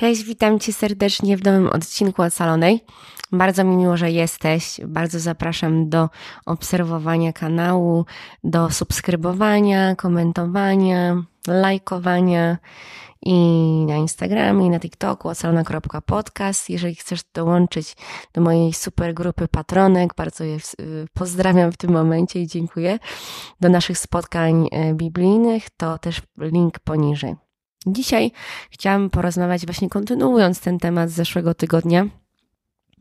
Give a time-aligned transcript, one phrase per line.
[0.00, 2.84] Cześć, witam Cię serdecznie w nowym odcinku Ocalonej.
[3.32, 4.80] Bardzo mi miło, że jesteś.
[4.86, 6.08] Bardzo zapraszam do
[6.46, 8.04] obserwowania kanału,
[8.44, 12.58] do subskrybowania, komentowania, lajkowania
[13.22, 13.34] i
[13.88, 16.70] na Instagramie, i na TikToku ocalona.podcast.
[16.70, 17.96] Jeżeli chcesz dołączyć
[18.34, 20.58] do mojej super grupy patronek, bardzo je
[21.14, 22.98] pozdrawiam w tym momencie i dziękuję.
[23.60, 27.49] Do naszych spotkań e, biblijnych, to też link poniżej.
[27.86, 28.32] Dzisiaj
[28.70, 32.06] chciałam porozmawiać, właśnie kontynuując ten temat z zeszłego tygodnia.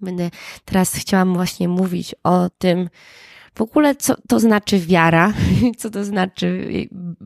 [0.01, 0.29] Będę
[0.65, 2.89] teraz chciałam właśnie mówić o tym,
[3.55, 5.33] w ogóle co to znaczy wiara,
[5.79, 6.69] co to znaczy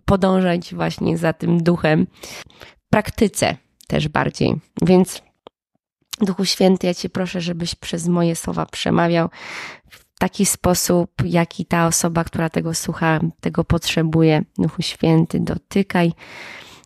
[0.06, 2.08] podążać właśnie za tym duchem
[2.60, 4.56] w praktyce też bardziej.
[4.82, 5.22] Więc
[6.22, 9.30] Duchu Święty, ja Cię proszę, żebyś przez moje słowa przemawiał
[9.90, 14.42] w taki sposób, jaki ta osoba, która tego słucha, tego potrzebuje.
[14.58, 16.14] Duchu Święty, dotykaj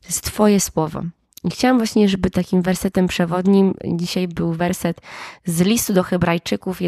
[0.08, 1.02] to jest Twoje słowo.
[1.44, 5.02] I chciałam właśnie, żeby takim wersetem przewodnim dzisiaj był werset
[5.46, 6.80] z listu do Hebrajczyków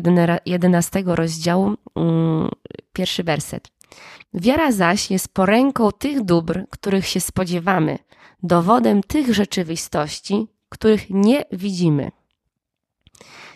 [0.45, 2.49] 11 rozdziału, mm,
[2.93, 3.67] pierwszy werset.
[4.33, 7.99] Wiara zaś jest poręką tych dóbr, których się spodziewamy,
[8.43, 12.11] dowodem tych rzeczywistości, których nie widzimy.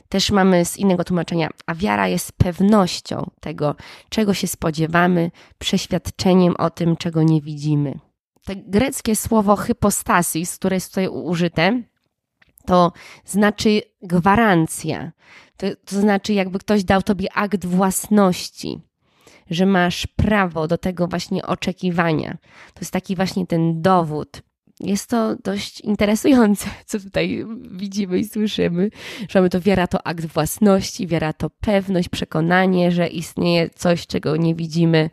[0.09, 3.75] Też mamy z innego tłumaczenia, a wiara jest pewnością tego,
[4.09, 7.99] czego się spodziewamy, przeświadczeniem o tym, czego nie widzimy
[8.45, 11.81] to greckie słowo hypostasis, które jest tutaj użyte,
[12.65, 12.91] to
[13.25, 15.11] znaczy gwarancja.
[15.57, 18.79] To, to znaczy, jakby ktoś dał tobie akt własności,
[19.49, 22.37] że masz prawo do tego właśnie oczekiwania.
[22.73, 24.41] To jest taki właśnie ten dowód.
[24.79, 28.89] Jest to dość interesujące, co tutaj widzimy i słyszymy,
[29.29, 34.37] że mamy to wiara to akt własności, wiara to pewność, przekonanie, że istnieje coś, czego
[34.37, 35.09] nie widzimy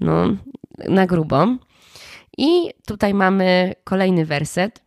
[0.00, 0.36] no,
[0.88, 1.46] na grubo.
[2.40, 4.82] I tutaj mamy kolejny werset.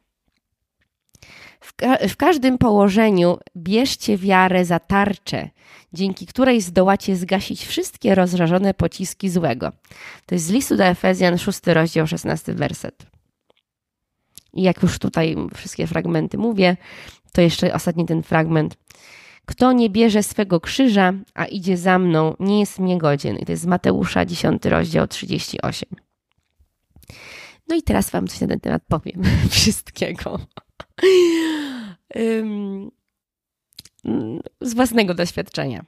[1.59, 5.49] W, ka w, każdym położeniu bierzcie wiarę za tarczę,
[5.93, 9.71] dzięki której zdołacie zgasić wszystkie rozżarzone pociski złego.
[10.25, 13.05] To jest z listu do Efezjan, 6 rozdział, 16 werset.
[14.53, 16.77] I jak już tutaj wszystkie fragmenty mówię,
[17.31, 18.77] to jeszcze ostatni ten fragment.
[19.45, 23.37] Kto nie bierze swego krzyża, a idzie za mną, nie jest mnie godzien.
[23.37, 26.12] I to jest z Mateusza, 10 rozdział, 38.
[27.67, 29.21] No i teraz Wam coś na ten temat powiem.
[29.49, 30.39] Wszystkiego.
[34.61, 35.85] Z własnego doświadczenia.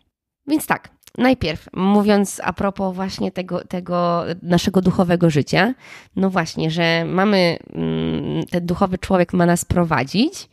[0.48, 5.74] Więc tak, najpierw mówiąc a propos właśnie tego, tego naszego duchowego życia,
[6.16, 10.50] no właśnie, że mamy, mm, ten duchowy człowiek ma nas prowadzić.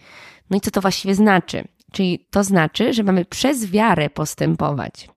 [0.50, 1.64] No i co to właściwie znaczy?
[1.92, 5.08] Czyli to znaczy, że mamy przez wiarę postępować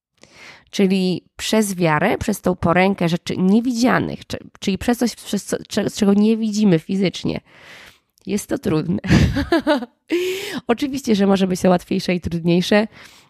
[0.75, 4.19] czyli przez wiarę, przez tą porękę rzeczy niewidzianych,
[4.59, 5.57] czyli przez coś, przez co,
[5.95, 7.39] czego nie widzimy fizycznie.
[8.25, 8.99] Jest to trudne.
[10.67, 12.87] Oczywiście, że może być to łatwiejsze i trudniejsze.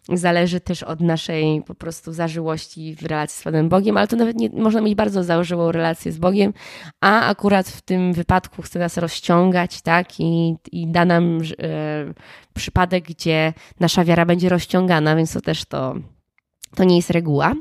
[0.10, 4.38] Zależy też od naszej po prostu zażyłości w relacji z Panem Bogiem, ale to nawet
[4.38, 6.54] nie, można mieć bardzo zażyłą relację z Bogiem,
[7.02, 10.20] a akurat w tym wypadku chce nas rozciągać, tak?
[10.20, 12.14] I, i da nam e,
[12.54, 15.96] przypadek, gdzie nasza wiara będzie rozciągana, więc to też to
[16.76, 17.54] to nie jest reguła.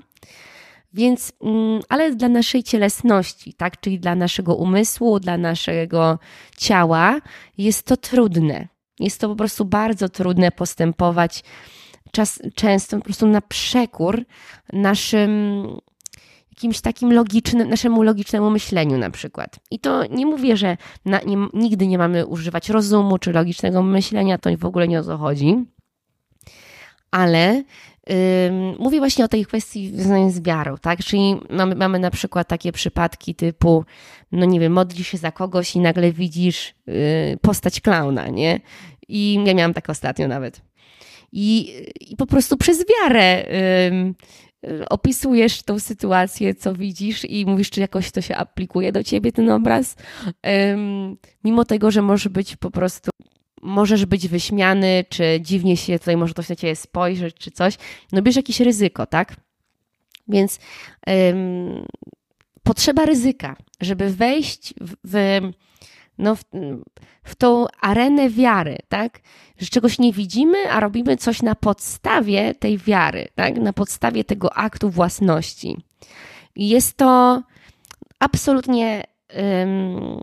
[0.92, 6.19] Więc, mm, ale dla naszej cielesności, tak, czyli dla naszego umysłu, dla naszego
[6.56, 7.20] ciała,
[7.59, 8.69] jest to trudne.
[9.00, 11.44] Jest to po prostu bardzo trudne postępować
[12.12, 14.25] czas, często po prostu na przekór
[14.72, 15.66] naszym
[16.50, 19.60] jakimś takim logicznym, naszemu logicznemu myśleniu na przykład.
[19.71, 24.38] I to nie mówię, że na, nie, nigdy nie mamy używać rozumu czy logicznego myślenia,
[24.38, 25.65] to w ogóle nie o to chodzi.
[27.10, 27.62] Ale
[28.78, 30.98] Mówię właśnie o tej kwestii związanej z wiarą, tak?
[30.98, 33.84] Czyli mamy, mamy na przykład takie przypadki typu,
[34.32, 38.60] no nie wiem, modlisz się za kogoś i nagle widzisz y, postać klauna, nie?
[39.09, 40.60] I ja miałam tak ostatnio nawet.
[41.32, 43.44] I, i po prostu przez wiarę
[44.91, 49.50] opisujesz tą sytuację, co widzisz i mówisz, czy jakoś to się aplikuje do ciebie, ten
[49.50, 49.97] obraz.
[51.44, 53.10] mimo tego, że może być po prostu
[53.64, 57.78] możesz być wyśmiany, czy dziwnie się tutaj może ktoś na ciebie spojrzeć, czy coś,
[58.12, 59.36] no bierz jakieś ryzyko, tak?
[60.28, 60.59] Więc
[61.10, 61.86] ym,
[62.62, 65.41] potrzeba ryzyka, żeby wejść w, w
[66.18, 66.44] no, w,
[67.24, 69.21] w tą arenę wiary, tak?
[69.59, 73.56] Że czegoś nie widzimy, a robimy coś na podstawie tej wiary, tak?
[73.56, 75.77] Na podstawie tego aktu własności.
[76.56, 77.42] I jest to
[78.18, 79.04] absolutnie
[79.36, 80.21] um,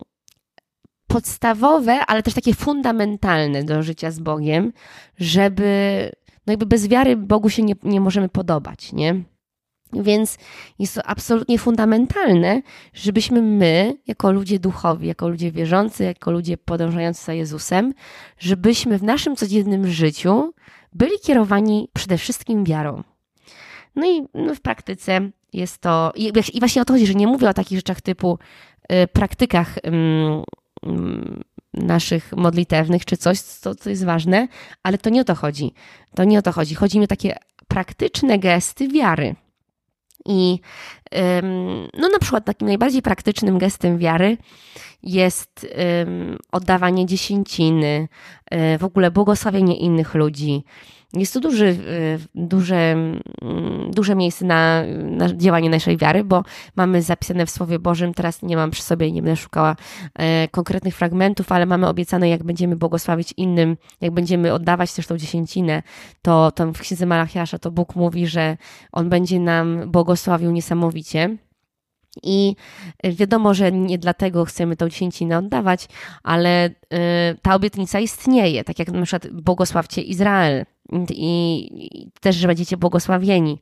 [1.13, 4.73] podstawowe, ale też takie fundamentalne do życia z Bogiem,
[5.19, 6.11] żeby,
[6.47, 9.23] no jakby bez wiary Bogu się nie, nie możemy podobać, nie?
[9.93, 10.37] Więc
[10.79, 12.61] jest to absolutnie fundamentalne,
[12.93, 17.93] żebyśmy my, jako ludzie duchowi, jako ludzie wierzący, jako ludzie podążający za Jezusem,
[18.39, 20.53] żebyśmy w naszym codziennym życiu
[20.93, 23.03] byli kierowani przede wszystkim wiarą.
[23.95, 26.11] No i no w praktyce jest to.
[26.15, 28.39] I, właśnie o to chodzi, że nie mówię o takich rzeczach typu
[28.91, 29.75] y, praktykach
[31.73, 34.47] naszych modlitewnych czy coś, co, co jest ważne,
[34.83, 35.73] ale to nie o to chodzi.
[36.15, 36.75] To nie o to chodzi.
[36.75, 37.35] Chodzi mi o takie
[37.67, 39.35] praktyczne gesty wiary.
[40.25, 40.59] I
[41.93, 44.37] no na przykład takim najbardziej praktycznym gestem wiary
[45.03, 45.67] jest
[46.51, 48.07] oddawanie dziesięciny,
[48.51, 50.63] e, w ogóle błogosławienie innych ludzi.
[51.13, 51.75] Jest to duży, e,
[52.35, 56.43] duże, mm, duże miejsce na, na działanie naszej wiary, bo
[56.75, 59.75] mamy zapisane w Słowie Bożym, teraz nie mam przy sobie, nie będę szukała
[60.15, 65.17] e, konkretnych fragmentów, ale mamy obiecane, jak będziemy błogosławić innym, jak będziemy oddawać też tą
[65.17, 65.83] dziesięcinę,
[66.21, 68.57] to tam w Księdze Malachiasza to Bóg mówi, że
[68.91, 71.37] On będzie nam błogosławił niesamowicie.
[72.23, 72.55] I
[73.03, 75.87] wiadomo, że nie dlatego chcemy tą dziesięcinę oddawać,
[76.23, 76.69] ale
[77.41, 80.65] ta obietnica istnieje, tak jak na przykład błogosławcie Izrael
[81.09, 83.59] i, też, że będziecie błogosławieni.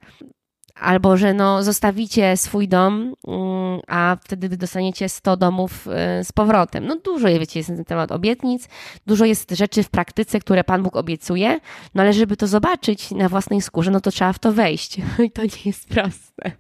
[0.76, 6.86] Albo, że no, zostawicie swój dom, mm, a wtedy dostaniecie 100 domów y, z powrotem.
[6.86, 8.68] No dużo, wiecie, jest na ten temat obietnic,
[9.08, 11.60] dużo jest rzeczy w praktyce, które Pan Bóg obiecuje,
[11.96, 14.98] no ale żeby to zobaczyć na własnej skórze, no to trzeba w to wejść.
[15.26, 16.52] I to nie jest proste.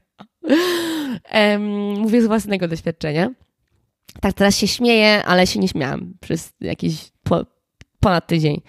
[1.97, 3.29] Mówię z własnego doświadczenia.
[4.21, 7.18] Tak, teraz się śmieję, ale się nie śmiałam przez jakiś po,
[7.99, 8.61] ponad tydzień.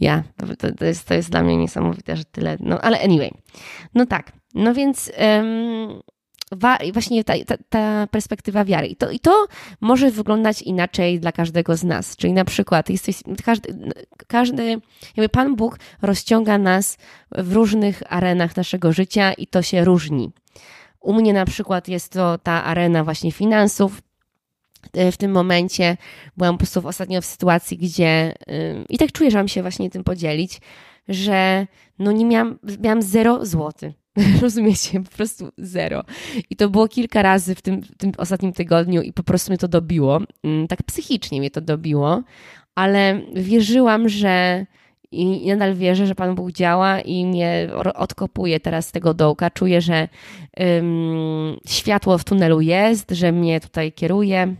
[0.00, 2.56] Ja, to, to, jest, to jest dla mnie niesamowite, że tyle.
[2.60, 3.30] No ale anyway.
[3.94, 4.32] No tak.
[4.54, 6.00] No więc um,
[6.52, 8.86] wa, właśnie ta, ta, ta, perspektywa wiary.
[8.86, 9.46] I to, I to
[9.80, 12.16] może wyglądać inaczej dla każdego z nas.
[12.16, 13.74] Czyli na przykład jesteś, każdy,
[14.26, 14.80] każdy,
[15.16, 16.98] jakby Pan Bóg rozciąga nas
[17.30, 20.32] w różnych arenach naszego życia i to się różni.
[21.00, 24.02] U mnie na przykład jest to ta arena właśnie finansów.
[24.92, 25.96] E, w tym momencie
[26.36, 28.34] byłam po prostu ostatnio w sytuacji, gdzie
[28.88, 30.60] i tak czuję, że mam się właśnie tym podzielić,
[31.08, 31.66] że
[31.98, 33.94] no nie miałam, miałam zero złotych.
[34.42, 35.00] Rozumiecie?
[35.02, 36.04] Po prostu zero.
[36.50, 39.58] I to było kilka razy w tym, w tym ostatnim tygodniu i po prostu mnie
[39.58, 40.20] to dobiło.
[40.68, 42.22] Tak psychicznie mnie to dobiło,
[42.74, 44.66] ale wierzyłam, że
[45.12, 49.50] i nadal wierzę, że Pan Bóg działa i mnie odkopuje teraz z tego dołka.
[49.50, 50.08] Czuję, że
[51.66, 54.54] światło w tunelu jest, że mnie tutaj kieruje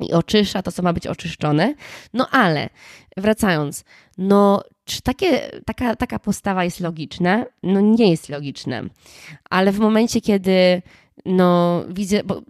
[0.00, 1.74] i oczyszcza to, co ma być oczyszczone.
[2.12, 2.68] No ale
[3.16, 3.84] wracając,
[4.18, 7.44] no czy takie, taka, taka postawa jest logiczna?
[7.62, 8.82] No nie jest logiczna.
[9.50, 10.82] Ale w momencie, kiedy
[11.24, 12.42] no widzę bo,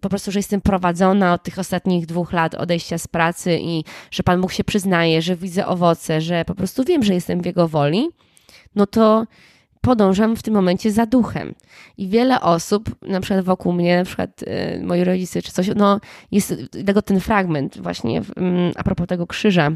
[0.00, 4.22] po prostu, że jestem prowadzona od tych ostatnich dwóch lat odejścia z pracy i że
[4.22, 7.68] Pan Bóg się przyznaje, że widzę owoce, że po prostu wiem, że jestem w Jego
[7.68, 8.08] woli,
[8.74, 9.26] no to
[9.80, 11.54] podążam w tym momencie za duchem.
[11.96, 16.00] I wiele osób, na przykład wokół mnie, na przykład y, moi rodzice czy coś, no
[16.30, 16.54] jest
[16.86, 18.24] tego ten fragment właśnie y,
[18.76, 19.72] a propos tego krzyża,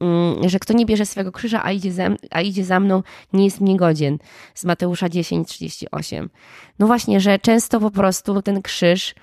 [0.00, 3.02] Mm, że kto nie bierze swego krzyża, a idzie, za, a idzie za mną,
[3.32, 4.18] nie jest mnie godzien.
[4.54, 6.30] Z Mateusza 10, 38.
[6.78, 9.14] No właśnie, że często po prostu ten krzyż,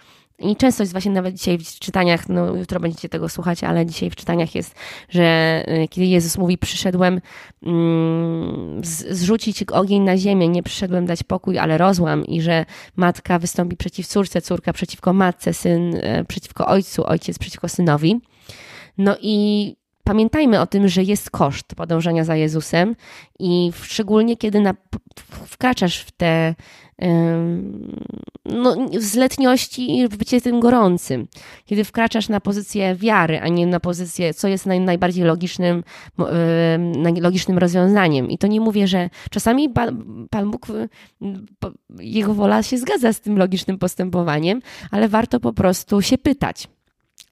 [0.44, 4.10] i często jest właśnie nawet dzisiaj w czytaniach, no jutro będziecie tego słuchać, ale dzisiaj
[4.10, 4.76] w czytaniach jest,
[5.10, 7.22] że y, kiedy Jezus mówi, przyszedłem
[7.64, 12.66] mm, zrzucić ogień na ziemię, nie przyszedłem dać pokój, ale rozłam i że
[12.96, 18.22] matka wystąpi przeciw córce, córka przeciwko matce, syn y, przeciwko ojcu, ojciec przeciwko synowi.
[18.98, 19.76] No i
[20.12, 22.96] pamiętajmy o tym, że jest koszt podążania za Jezusem
[23.40, 24.74] i szczególnie kiedy na,
[25.46, 26.56] wkraczasz w te
[28.46, 31.28] no, z letniości i bycie tym gorącym.
[31.66, 35.84] Kiedy wkraczasz na pozycję wiary, a nie na pozycję, co jest naj, najbardziej logicznym,
[37.22, 38.30] logicznym rozwiązaniem.
[38.30, 40.68] I to nie mówię, że czasami Pan, Pan Bóg,
[42.00, 46.68] Jego wola się zgadza z tym logicznym postępowaniem, ale warto po prostu się pytać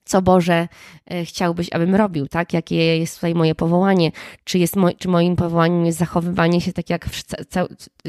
[0.10, 0.68] co Boże
[1.12, 2.54] e, chciałbyś, abym robił, tak?
[2.54, 4.12] Jakie jest tutaj moje powołanie?
[4.44, 7.10] Czy, jest mo czy moim powołaniem jest zachowywanie się tak jak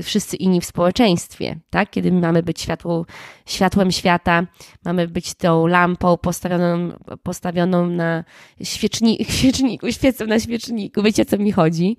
[0.02, 1.90] wszyscy inni w społeczeństwie, tak?
[1.90, 3.06] Kiedy mamy być światło,
[3.46, 4.46] światłem świata,
[4.84, 6.92] mamy być tą lampą postawioną,
[7.22, 8.24] postawioną na
[8.62, 11.96] świeczni świeczniku, świecą na świeczniku, wiecie, co mi chodzi?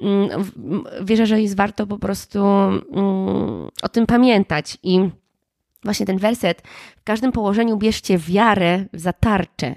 [0.00, 0.44] Mm,
[1.02, 5.10] wierzę, że jest warto po prostu mm, o tym pamiętać i
[5.86, 6.62] właśnie ten werset,
[6.96, 9.74] w każdym położeniu bierzcie wiarę za tarczę,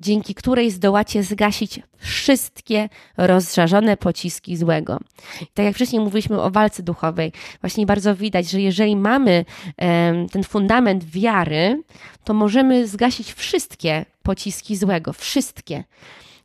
[0.00, 5.00] dzięki której zdołacie zgasić wszystkie rozżarzone pociski złego.
[5.40, 9.44] I tak jak wcześniej mówiliśmy o walce duchowej, właśnie bardzo widać, że jeżeli mamy
[10.32, 11.82] ten fundament wiary,
[12.24, 15.84] to możemy zgasić wszystkie pociski złego, wszystkie.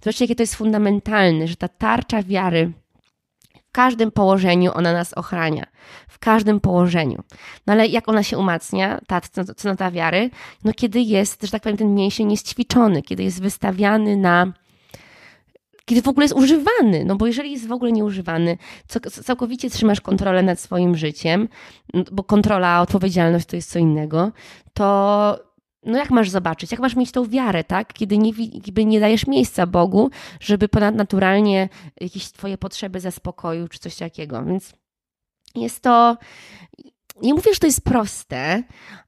[0.04, 2.72] Zobaczcie, jakie to jest fundamentalne, że ta tarcza wiary
[3.70, 5.66] W każdym położeniu ona nas ochrania.
[6.08, 7.24] W każdym położeniu.
[7.68, 9.22] No ale jak ona się umacnia, ta
[9.56, 10.30] cnota wiary?
[10.64, 14.54] No kiedy jest, że tak powiem, ten mięsień niećwiczony, kiedy jest wystawiany na
[15.86, 17.06] kiedy w ogóle jest używany.
[17.06, 18.58] No bo jeżeli jest w ogóle nieużywany,
[19.24, 21.48] całkowicie trzymasz kontrolę nad swoim życiem,
[22.12, 24.32] bo kontrola, odpowiedzialność to jest co innego,
[24.74, 25.49] to
[25.84, 27.94] no jak masz zobaczyć, jak masz mieć tą wiarę, tak?
[27.94, 28.32] Kiedy nie,
[28.86, 30.10] nie dajesz miejsca Bogu,
[30.40, 31.70] żeby ponadnaturalnie
[32.02, 34.46] jakieś twoje potrzeby zaspokoił, czy coś takiego.
[34.46, 34.74] Więc
[35.56, 36.18] jest to,
[37.22, 38.64] nie mówię, że to jest proste,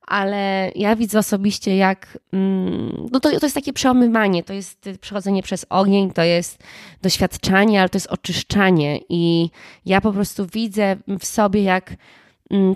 [0.07, 5.43] ale ja widzę osobiście, jak mm, no to, to jest takie przełamywanie, to jest przechodzenie
[5.43, 6.63] przez ogień, to jest
[7.01, 8.99] doświadczanie, ale to jest oczyszczanie.
[9.09, 9.49] I
[9.85, 11.95] ja po prostu widzę w sobie, jak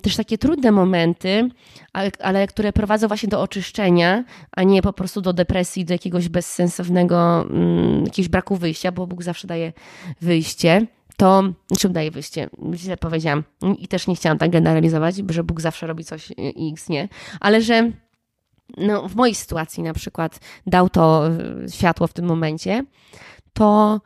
[0.03, 1.49] też takie trudne momenty,
[1.93, 6.29] ale, ale, które prowadzą właśnie do oczyszczenia, a nie po prostu do depresji, do jakiegoś
[6.29, 9.73] bezsensownego, mm, jakiegoś braku wyjścia, bo Bóg zawsze daje
[10.21, 10.87] wyjście.
[11.17, 11.43] To,
[11.77, 12.49] czym daje wyjście?
[12.73, 13.43] Źle powiedziałam.
[13.79, 17.61] I też nie chciałam tak generalizować, że Bóg zawsze robi coś i X nie, ale
[17.61, 17.91] że
[18.77, 21.31] no, w mojej sytuacji na przykład dał to e,
[21.69, 22.85] światło w tym momencie,
[23.53, 24.01] to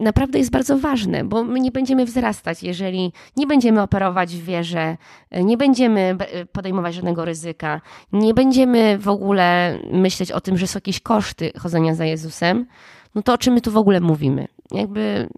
[0.00, 4.96] naprawdę jest bardzo ważne, bo my nie będziemy wzrastać, jeżeli nie będziemy operować w wierze,
[5.32, 6.16] nie będziemy
[6.52, 7.80] podejmować żadnego ryzyka,
[8.12, 12.66] nie będziemy w ogóle myśleć o tym, że są jakieś koszty chodzenia za Jezusem,
[13.14, 14.48] no to o czym my tu w ogóle mówimy?
[14.70, 15.28] Jakby.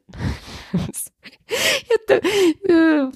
[1.91, 2.27] ja to,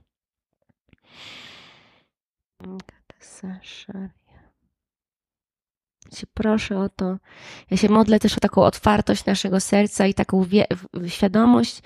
[6.12, 7.18] Cię proszę o to.
[7.72, 10.46] Ja się modlę też o taką otwartość naszego serca i taką
[11.08, 11.82] świadomość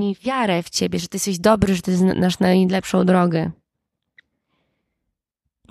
[0.00, 3.50] i wiarę w Ciebie, że Ty jesteś dobry, że Ty znasz najlepszą drogę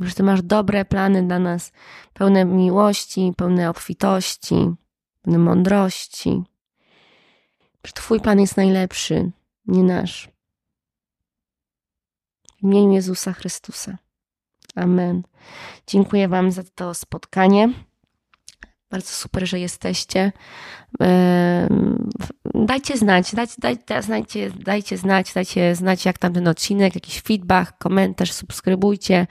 [0.07, 1.71] że Ty masz dobre plany dla nas,
[2.13, 4.55] pełne miłości, pełne obfitości,
[5.21, 6.43] pełne mądrości.
[7.85, 9.31] Że Twój plan jest najlepszy,
[9.65, 10.29] nie nasz.
[12.57, 13.97] W imieniu Jezusa Chrystusa.
[14.75, 15.23] Amen.
[15.87, 17.73] Dziękuję Wam za to spotkanie.
[18.91, 20.31] Bardzo super, że jesteście.
[22.53, 28.31] Dajcie znać, dajcie, dajcie, dajcie znać, dajcie znać, jak tam ten odcinek, jakiś feedback, komentarz,
[28.31, 29.27] subskrybujcie,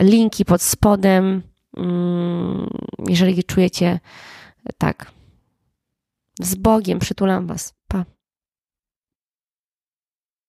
[0.00, 1.42] linki pod spodem,
[1.76, 2.70] mm,
[3.08, 4.00] jeżeli czujecie
[4.78, 5.10] tak.
[6.40, 7.74] Z Bogiem przytulam Was.